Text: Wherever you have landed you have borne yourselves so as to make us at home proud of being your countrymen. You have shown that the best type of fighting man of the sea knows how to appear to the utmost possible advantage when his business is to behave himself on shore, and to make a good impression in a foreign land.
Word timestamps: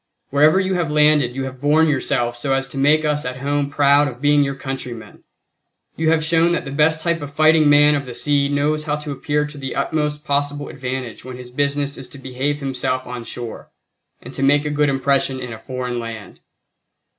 Wherever 0.31 0.59
you 0.59 0.73
have 0.73 0.89
landed 0.89 1.35
you 1.35 1.43
have 1.43 1.61
borne 1.61 1.87
yourselves 1.87 2.39
so 2.39 2.53
as 2.55 2.65
to 2.69 2.77
make 2.79 3.05
us 3.05 3.23
at 3.23 3.37
home 3.37 3.69
proud 3.69 4.07
of 4.07 4.19
being 4.19 4.43
your 4.43 4.55
countrymen. 4.55 5.23
You 5.95 6.09
have 6.09 6.23
shown 6.23 6.53
that 6.53 6.65
the 6.65 6.71
best 6.71 7.01
type 7.01 7.21
of 7.21 7.31
fighting 7.31 7.69
man 7.69 7.93
of 7.93 8.07
the 8.07 8.15
sea 8.15 8.49
knows 8.49 8.85
how 8.85 8.95
to 8.95 9.11
appear 9.11 9.45
to 9.45 9.59
the 9.59 9.75
utmost 9.75 10.23
possible 10.23 10.69
advantage 10.69 11.23
when 11.23 11.37
his 11.37 11.51
business 11.51 11.99
is 11.99 12.07
to 12.07 12.17
behave 12.17 12.61
himself 12.61 13.05
on 13.05 13.23
shore, 13.23 13.69
and 14.23 14.33
to 14.33 14.41
make 14.41 14.65
a 14.65 14.71
good 14.71 14.89
impression 14.89 15.39
in 15.39 15.53
a 15.53 15.59
foreign 15.59 15.99
land. 15.99 16.39